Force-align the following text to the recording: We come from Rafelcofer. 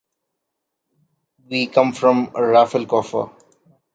We 1.47 1.67
come 1.67 1.93
from 1.93 2.31
Rafelcofer. 2.31 3.31